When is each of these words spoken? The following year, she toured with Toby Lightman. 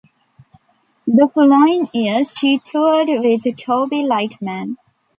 The 1.05 1.27
following 1.31 1.87
year, 1.93 2.25
she 2.25 2.57
toured 2.57 3.07
with 3.07 3.43
Toby 3.55 3.97
Lightman. 4.03 4.77